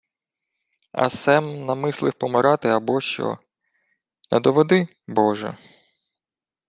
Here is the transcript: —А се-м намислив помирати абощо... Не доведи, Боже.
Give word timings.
—А 1.03 1.09
се-м 1.09 1.47
намислив 1.65 2.15
помирати 2.15 2.67
абощо... 2.67 3.37
Не 4.31 4.39
доведи, 4.39 4.87
Боже. 5.07 5.53